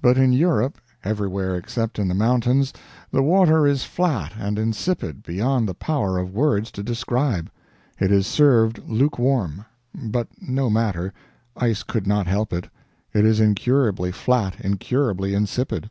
[0.00, 2.72] But in Europe everywhere except in the mountains,
[3.10, 7.50] the water is flat and insipid beyond the power of words to describe.
[8.00, 11.12] It is served lukewarm; but no matter,
[11.54, 12.70] ice could not help it;
[13.12, 15.90] it is incurably flat, incurably insipid.